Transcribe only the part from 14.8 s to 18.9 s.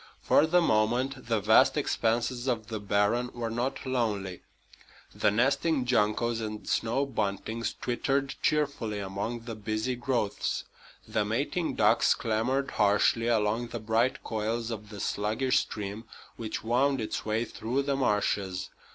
the sluggish stream which wound its way through the marshes.